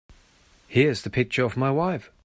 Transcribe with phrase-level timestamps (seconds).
[0.67, 2.11] Here's the picture of my wife.